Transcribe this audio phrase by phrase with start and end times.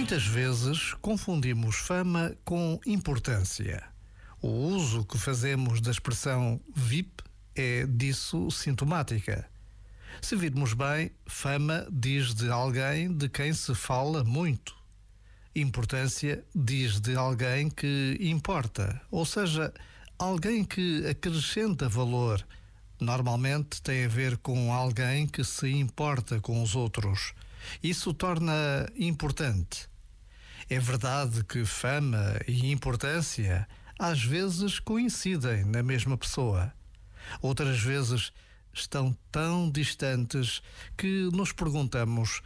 [0.00, 3.84] Muitas vezes confundimos fama com importância.
[4.40, 7.22] O uso que fazemos da expressão VIP
[7.54, 9.46] é disso sintomática.
[10.22, 14.74] Se virmos bem, fama diz de alguém de quem se fala muito.
[15.54, 19.70] Importância diz de alguém que importa, ou seja,
[20.18, 22.42] alguém que acrescenta valor.
[23.00, 27.32] Normalmente tem a ver com alguém que se importa com os outros.
[27.82, 29.88] Isso torna importante.
[30.68, 33.66] É verdade que fama e importância
[33.98, 36.72] às vezes coincidem na mesma pessoa.
[37.40, 38.32] Outras vezes
[38.72, 40.62] estão tão distantes
[40.96, 42.42] que nos perguntamos: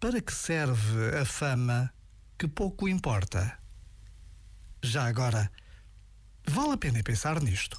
[0.00, 1.92] para que serve a fama
[2.38, 3.58] que pouco importa?
[4.82, 5.50] Já agora,
[6.46, 7.78] vale a pena pensar nisto.